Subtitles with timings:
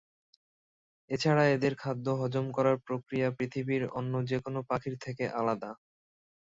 [1.09, 5.71] এছাড়া এদের খাদ্য হজম করার প্রক্রিয়া পৃথিবীর অন্য যেকোন পাখির থেকে আলাদা।